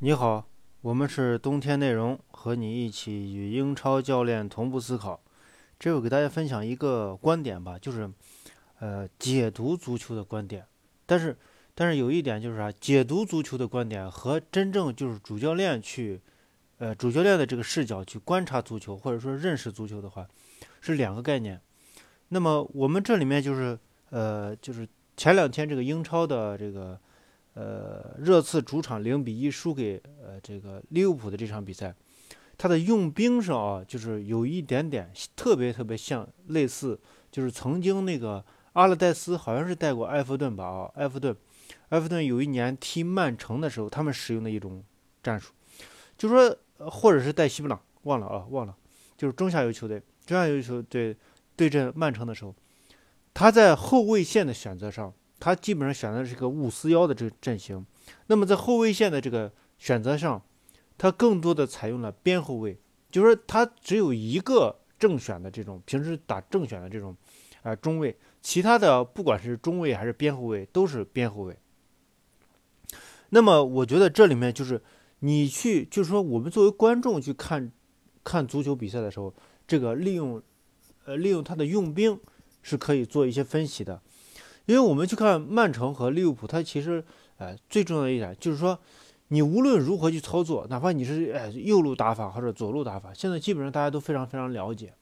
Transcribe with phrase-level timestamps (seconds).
[0.00, 0.46] 你好，
[0.80, 5.20] 我们是冬天内容，和你一起与英超教练同步思考。
[5.76, 8.08] 这我给大家分享一个观点吧，就是，
[8.78, 10.64] 呃，解读足球的观点。
[11.04, 11.36] 但是，
[11.74, 16.20] 但是有一点就是啥，解读足球的观点和真正就是主教练去，
[16.78, 20.28] 呃，主教练的这个视角去观察足球或者说认识足球的话，
[20.80, 21.60] 是两个概念。
[22.28, 23.76] 那么我们这里面就是，
[24.10, 24.86] 呃，就是
[25.16, 26.96] 前两天这个英超的这个。
[27.58, 31.92] 呃，热刺主场零比一输给呃这个利物浦的这场比赛，
[32.56, 36.96] 他的用兵上啊，就是有一点点特别特别像类似，
[37.32, 38.44] 就是曾经那个
[38.74, 41.34] 阿勒代斯好像是带过埃弗顿吧啊，埃弗顿，
[41.88, 44.84] 埃弗顿有一年踢曼城的时候，他们使用的一种
[45.20, 45.52] 战术，
[46.16, 48.76] 就说或者是带西布朗，忘了啊忘了，
[49.16, 51.16] 就是中下游球队，中下游球队
[51.56, 52.54] 对阵曼城的时候，
[53.34, 55.12] 他在后卫线的选择上。
[55.40, 57.84] 他基本上选的是一个五四幺的这个阵型，
[58.26, 60.42] 那么在后卫线的这个选择上，
[60.96, 62.78] 他更多的采用了边后卫，
[63.10, 67.16] 就是说他只有一个正选的这种，平时打正选的这种，
[67.62, 71.56] 啊中卫，其他的不管是中卫还是边后卫都是边后卫。
[73.30, 74.82] 那么我觉得这里面就是
[75.20, 77.70] 你去，就是说我们作为观众去看
[78.24, 79.34] 看足球比赛的时候，
[79.66, 80.42] 这个利用，
[81.04, 82.18] 呃利用他的用兵
[82.62, 84.02] 是可以做一些分析的。
[84.68, 87.02] 因为我们去看曼城和利物浦，它其实，
[87.38, 88.78] 呃，最重要的一点就是说，
[89.28, 94.92] 你无论如何去操作，哪怕你是呃右路打法或者左路打法，现在基本上大家都非常非常了解。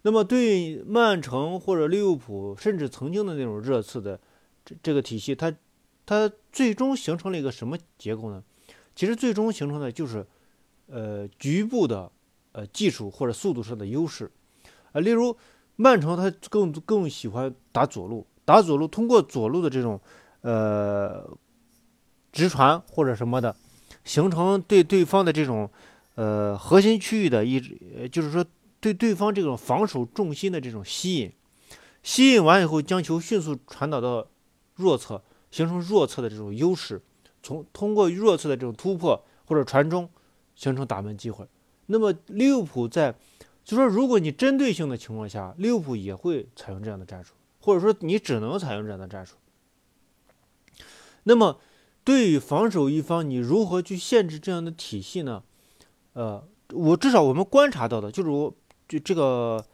[0.00, 4.18] 那么对曼城或者利物浦，甚至曾经的那种热刺的
[4.64, 5.54] 这这个体系，它
[6.06, 8.42] 它最终形成了一个什么结构呢？
[8.94, 10.26] 其实最终形成的就是，
[10.86, 12.10] 呃，局部的
[12.52, 14.30] 呃技术或者速度上的优势。
[14.92, 15.36] 啊，例如
[15.76, 18.26] 曼城它更更喜欢打左路。
[18.44, 20.00] 打左路，通过左路的这种，
[20.42, 21.26] 呃，
[22.32, 23.54] 直传或者什么的，
[24.04, 25.70] 形成对对方的这种，
[26.14, 27.60] 呃，核心区域的一，
[28.08, 28.44] 就是说
[28.80, 31.32] 对对方这种防守重心的这种吸引，
[32.02, 34.26] 吸引完以后，将球迅速传导到
[34.74, 37.00] 弱侧，形成弱侧的这种优势，
[37.42, 40.08] 从通过弱侧的这种突破或者传中，
[40.54, 41.46] 形成打门机会。
[41.86, 43.14] 那么利物浦在，
[43.64, 47.32] 就说如果你针对性的情况下，利物浦也会采用这样的战术。
[47.64, 49.36] 或者说你只能采用这样的战术。
[51.22, 51.58] 那么，
[52.04, 55.42] 对于防守一方，你如何去限制这样的体系呢？
[56.12, 58.54] 呃，我至少我们观察到的就是我
[58.86, 59.64] 就这个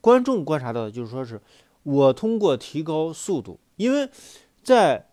[0.00, 1.38] 观众观察到的就是说是
[1.82, 4.08] 我通过提高速度，因为
[4.62, 5.10] 在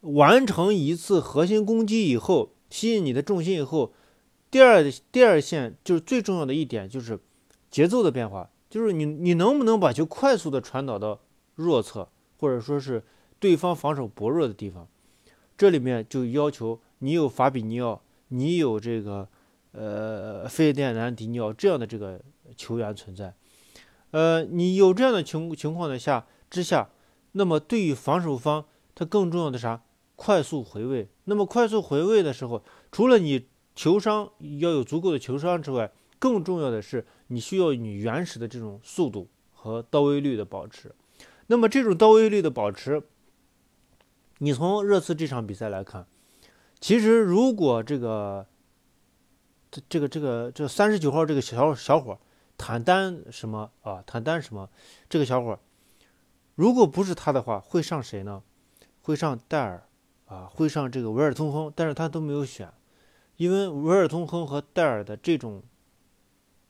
[0.00, 3.92] 完成一次核心攻击以后，吸引你的重心以后，
[4.50, 7.20] 第二第二线就是最重要的一点就是
[7.70, 11.20] 节奏的变化，就是你你能不能把球快速的传导到。
[11.54, 13.02] 弱侧，或者说是
[13.38, 14.88] 对方防守薄弱的地方，
[15.56, 19.28] 这里面就要求你有法比尼奥，你有这个
[19.72, 22.20] 呃费迪南迪尼奥这样的这个
[22.56, 23.34] 球员存在，
[24.10, 26.90] 呃，你有这样的情情况的下之下，
[27.32, 29.82] 那么对于防守方，它更重要的啥？
[30.16, 31.08] 快速回位。
[31.24, 35.90] 那么快速回位的时候，除了你球商要有足够的球商之外，
[36.20, 40.94] 更重要的是你需要你原始的这种速度和到位率的保持。
[41.46, 43.02] 那么这种到位率的保持，
[44.38, 46.06] 你从热刺这场比赛来看，
[46.80, 48.46] 其实如果这个
[49.88, 52.18] 这个这个这三十九号这个小小伙
[52.56, 54.70] 坦丹什么啊坦丹什么
[55.08, 55.58] 这个小伙，
[56.54, 58.42] 如果不是他的话，会上谁呢？
[59.02, 59.86] 会上戴尔
[60.24, 62.72] 啊，会上这个维尔通亨，但是他都没有选，
[63.36, 65.62] 因为维尔通亨和戴尔的这种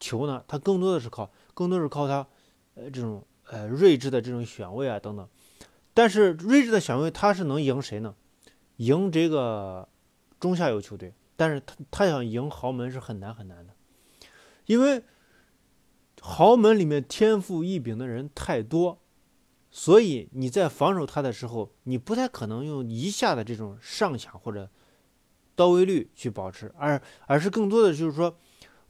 [0.01, 2.27] 球呢，他更多的是靠更多是靠他
[2.75, 3.25] 呃这种。
[3.55, 5.29] 呃，睿智的这种选位啊，等等，
[5.95, 8.17] 但是睿智的选位他是能赢谁呢？
[8.79, 9.89] 赢这个
[10.41, 13.73] 中下游球队，但是他他想赢豪门是很难很难的，
[14.67, 15.05] 因为
[16.21, 18.99] 豪门里面天赋异禀的人太多，
[19.71, 24.69] 所以你在防守他的时候，你不太可能用一下的这种上抢或者
[25.55, 28.37] 到位率去保持，而而是更多的就是说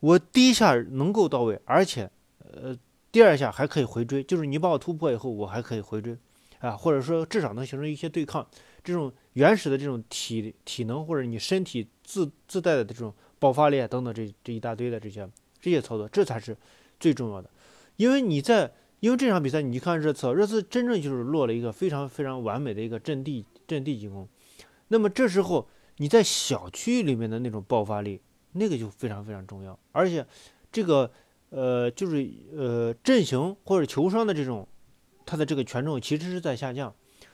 [0.00, 2.74] 我第一下能够到位，而且呃。
[3.14, 6.18] 第二下还可以回追，就是你把我突破以后，我还可以回追，
[6.58, 8.44] 啊，或者说至少能形成一些对抗，
[8.82, 15.30] 这种原始的这种体体能或者你身体自自带的这种爆发力啊等等，这这一大堆的这些
[15.60, 16.56] 这些操作，这才是
[16.98, 17.48] 最重要的。
[17.94, 24.28] 因为你在因为这场比赛，你看热刺，热刺真正就是落了一个非常非常完美的一个阵地阵地进攻，
[24.88, 25.68] 那么这时候
[25.98, 28.20] 你在小区域里面的那种爆发力，
[28.54, 30.26] 那个就非常非常重要，而且
[30.72, 31.12] 这个。
[31.54, 34.66] 呃，就是呃，阵型或者球商的这种，
[35.24, 36.92] 他的这个权重其实是在下降。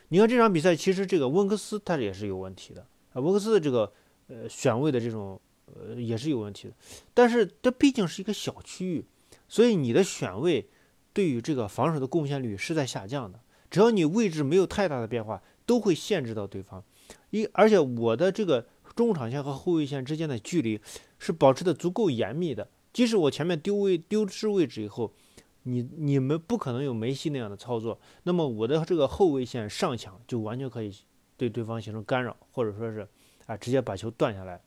[0.08, 3.20] 你看这场比赛，其实这个温克斯他也是有问题的啊。
[3.22, 3.90] 温克斯的这个
[4.26, 6.74] 呃选位的这种呃，也是有问题的。
[7.14, 9.06] 但是这毕竟是一个小区域，
[9.48, 10.68] 所以你的选位
[11.14, 13.40] 对于这个防守的贡献率是在下降的。
[13.70, 16.84] 只要你位置没有太大的变化，都会限制到对方。
[17.30, 20.78] 一而且我的这个中场线和后卫线之间的距离
[21.18, 25.12] 是保持的足够严密的，即使我前面丢位丢失位置以后。
[25.64, 30.90] 你你们不可能有梅西那样的操作，那么我的这个后卫线上抢就完全可以
[31.36, 33.06] 对对方形成干扰，或者说是
[33.44, 34.62] 啊直接把球断下来。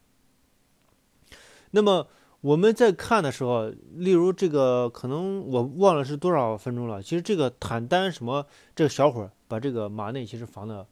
[1.71, 2.07] 那么
[2.41, 8.45] 我们在看的时候，例如这个可能我忘了是多少分钟了，其实这个坦丹什么
[8.75, 10.85] 这个小伙把这个马内其实防的，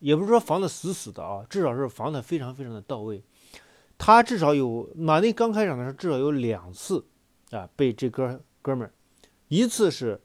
[0.00, 3.24] 也不是说防的死死的啊，至少是防的非常非常的到位。
[3.98, 7.04] 他至少有马内刚开场的时候至少有两次
[7.50, 8.92] 啊被这哥哥们儿。
[9.48, 10.20] 一次是，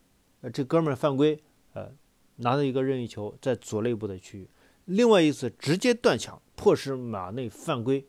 [0.53, 1.41] 这哥们儿犯规，
[1.73, 1.91] 呃，
[2.37, 4.45] 拿到一个任意球在左内部的区域；
[4.85, 8.05] 另外一次直接断抢，迫使马内犯规。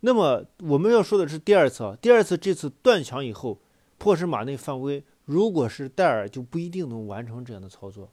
[0.00, 3.58] 那么我们要说的是第二次啊，第二次这次断抢以后，
[3.98, 5.02] 迫使马内犯规。
[5.24, 8.12] 如果是戴尔，就不一定能完成这样的操作。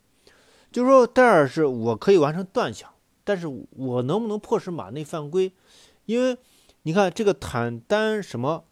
[0.72, 2.89] 就是说，戴尔是我可以完成断抢，
[3.25, 5.51] 但是我能不能迫使马内犯规？
[6.06, 6.38] 因为
[6.83, 8.66] 你看这个坦丹什么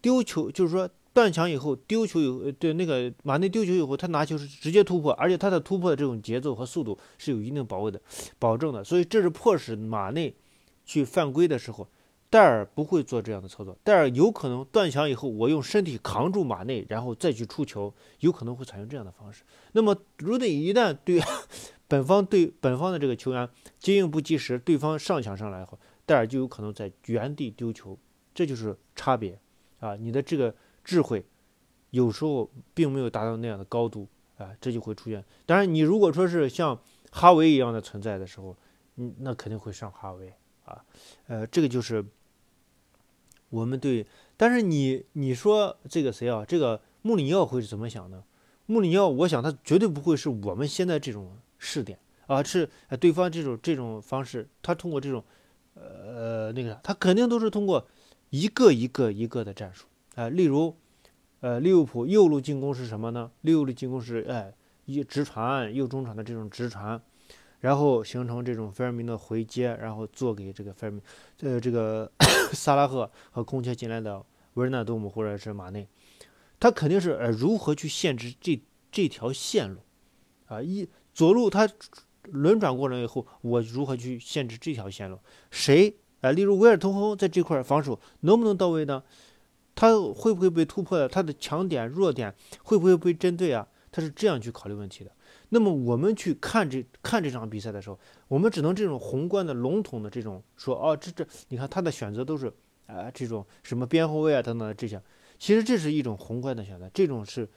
[0.00, 0.88] 丢球，就是说。
[1.14, 8.00] 断墙以后丢球以后，对那个马内丢球以后，他拿球是直接突破，而且他的突破的这种节奏和速度是有一定保卫的
[8.38, 10.32] 保证的，所以这是迫使马内
[10.84, 11.88] 去犯规的时候，
[12.30, 13.76] 戴尔不会做这样的操作。
[13.82, 19.42] 戴尔有可能断墙以后，我用身体扛住马内，然后再去出球，有可能会采用这样的方式。
[19.72, 21.20] 那么如果一旦对
[21.88, 23.48] 本方对本方的这个球员
[23.80, 25.76] 接应不及时，对方上抢上来后，
[26.08, 27.96] 戴尔就有可能在原地丢球，
[28.34, 29.38] 这就是差别
[29.78, 29.94] 啊！
[29.94, 30.52] 你的这个。
[30.84, 31.22] 智慧
[31.90, 34.08] 有时候并没有达到那样的高度
[34.38, 35.22] 啊，这就会出现。
[35.44, 38.56] 当然，你如果说是像哈维一样的存在的时候，
[38.96, 40.32] 嗯，那肯定会上哈维
[40.64, 40.82] 啊。
[41.26, 42.02] 呃，这个就是
[43.50, 44.06] 我们对。
[44.38, 46.42] 但是你你说这个谁啊？
[46.42, 48.24] 这个穆里尼奥会是怎么想呢？
[48.64, 52.66] 穆里尼奥，我想他绝对不会是我们现在这种试点啊，是
[52.98, 55.22] 对方这种这种方式，他通过这种
[55.80, 57.86] 呃那个啥，他肯定都是通过
[58.30, 59.86] 一个一个一个的战术。
[60.14, 60.76] 啊，例如，
[61.40, 63.30] 呃，利物浦右路进攻是什么呢？
[63.42, 64.52] 右路进攻是，哎，
[64.84, 67.00] 一直传右中场的这种直传，
[67.60, 71.00] 然后形成这种菲尔明的回接，然后做给这个菲尔明，
[71.42, 72.10] 呃，这个
[72.52, 74.24] 萨拉赫和空切进来的
[74.54, 75.86] 维尔纳多姆或者是马内，
[76.58, 78.60] 他肯定是呃如何去限制这
[78.90, 79.80] 这条线路，
[80.46, 81.68] 啊，一左路他
[82.32, 85.18] 轮转过来以后，我如何去限制这条线路？
[85.50, 86.30] 谁啊？
[86.32, 89.02] 例如维尔通亨在这块防守能不能到位呢？
[89.74, 91.08] 他会不会被突破的？
[91.08, 92.34] 他的强点、弱点
[92.64, 93.66] 会不会被针对啊？
[93.90, 95.12] 他是这样去考虑问题的。
[95.50, 97.98] 那么我们去看这看这场比赛的时候，
[98.28, 102.52] 我们只能这种宏观的、笼统的这种说，哦，这这，你看他的选择都是
[102.86, 105.00] 啊，这种什么边后卫啊等等的这些，
[105.38, 106.90] 其实这是一种宏观的选择。
[106.92, 107.48] 这种是，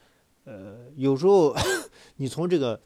[0.44, 1.54] 呃，有时候
[2.16, 2.80] 你从这个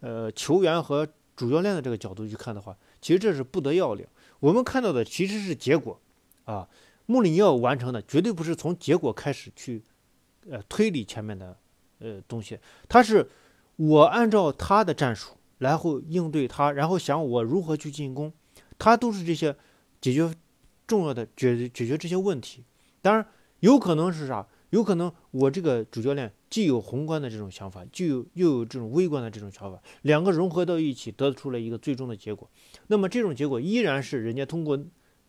[0.00, 1.08] 呃球员和
[1.40, 4.06] 主教练的这个角度去看的话，其实这是不得要领。
[4.40, 5.98] 我们看到的其实是结果
[6.44, 6.68] 啊。
[7.06, 9.82] 穆里尼奥完成的绝对不是从结果开始去，
[10.50, 11.56] 呃，推理前面的，
[12.00, 12.58] 呃，东西。
[12.90, 13.26] 他是
[13.76, 18.30] 我按照他的战术，然后应对他，然后想我如何去进攻，
[18.78, 19.56] 他都是这些
[19.98, 20.30] 解决
[20.86, 22.64] 重要的解解决这些问题。
[23.00, 23.26] 当然，
[23.60, 24.46] 有可能是啥？
[24.70, 32.50] 有可能我这个主教练既有宏观的这种想法，就有又有这种微观的这种想法，两个融合到一起，得出了一个最终的结果。
[32.86, 34.82] 那么这种结果依然是人家通过。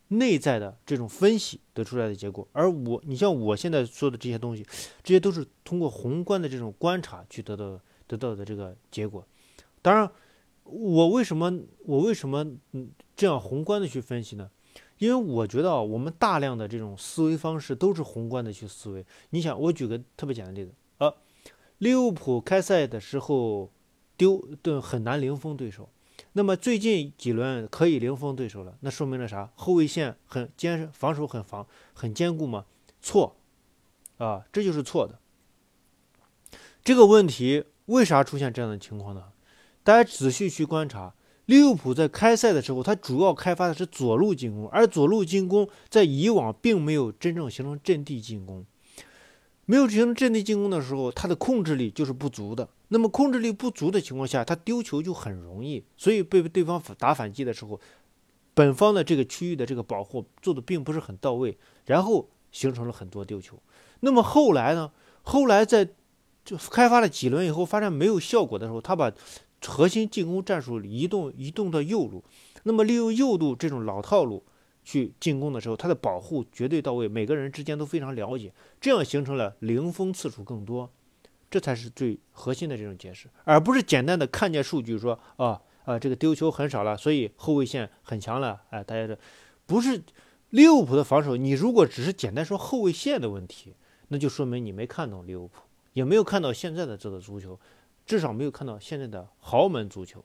[0.08, 4.62] 内在的这种分析得出来的结果，而我，你像我现在说的这些东西，
[5.02, 9.26] 这些都是通过宏观的这种观察去得到得到的这个结果。
[9.80, 10.10] 当然，
[10.64, 11.50] 我为什么
[11.86, 14.50] 我为什么嗯这样宏观的去分析呢？
[15.02, 19.04] 因为我觉得啊，我们大量的这种思维方式都是宏观的去思维。
[19.30, 21.12] 你想，我举个特别简单的例子啊，
[21.78, 23.72] 利物浦开赛的时候
[24.16, 25.88] 丢对很难零封对手。
[26.34, 29.50] 那么最近几轮可以零封对手了，那说明了啥？
[29.56, 32.66] 后卫线很坚，防守很防，很坚固吗？
[33.00, 33.34] 错，
[34.18, 35.18] 啊，这就是错的。
[36.84, 39.32] 这个问题为啥出现这样的情况呢？
[39.82, 41.16] 大家仔细去观察，
[41.52, 48.64] 利物浦在开赛的时候，它主要开发的是左路进攻，而左路进攻在以往并没有真正形成阵地进攻。
[49.66, 52.66] 没有形成阵地进攻的时候，他的控制力就是不足的。
[52.88, 55.84] 那么控制力不足的情况下，他丢球就很容易。
[55.94, 57.78] 所以被对方打反击的时候，
[58.54, 63.58] 本方的这个区域的这个保护做的并不是很到位，然后形成了很多丢球。
[64.00, 64.90] 那么后来呢？
[65.22, 65.86] 后来在
[66.46, 69.12] 就开发了几轮以后，发现没有效果的时候，他把
[69.66, 72.22] 核心进攻战术移动移动到右路。
[72.64, 74.44] 那么利用右路这种老套路，
[74.84, 80.90] 去进攻的时候，他的保护绝对到位，每个人之间都非常了解，这样形成了零封次数更多，
[81.50, 89.18] 这才是最核心的这种解释，而不是简单的看见数据说啊啊这个丢球很少了，所以后卫线很强了，哎，大家这
[89.66, 90.02] 不是
[90.50, 93.74] 利物浦的防守，你如果只是简单说后卫线的问题，
[94.08, 95.62] 那就说明你没看懂利物浦，
[95.94, 97.58] 也没有看到现在的这个足球，
[98.04, 100.24] 至少没有看到现在的豪门足球。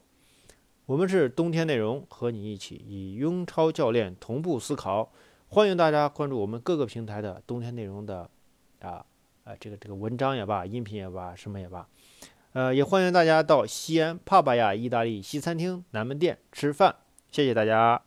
[0.85, 5.11] 我们是冬天内容，和你一起以英超教练同步思考。
[5.49, 8.29] 欢迎大家关注我们各个平台的冬天内容的
[8.79, 9.05] 啊
[9.43, 11.87] 啊这个这个文章也罢，音频也罢，什么也罢。
[12.53, 16.95] 呃，也欢迎大家到西安帕巴亚意大利西餐厅南门店吃饭。
[17.29, 18.06] 谢谢大家。